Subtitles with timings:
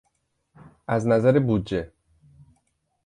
[0.87, 1.91] از نظر بودجه